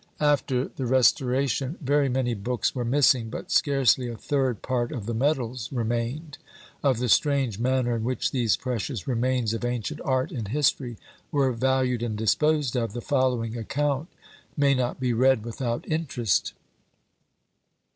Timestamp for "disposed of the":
12.17-13.01